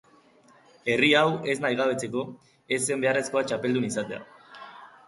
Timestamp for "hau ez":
1.19-1.55